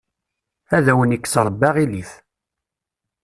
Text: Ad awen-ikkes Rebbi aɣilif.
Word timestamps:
Ad 0.75 0.85
awen-ikkes 0.91 1.35
Rebbi 1.47 1.65
aɣilif. 1.69 2.11